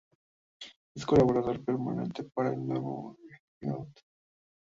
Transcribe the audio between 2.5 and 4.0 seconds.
"El Nuevo Herald".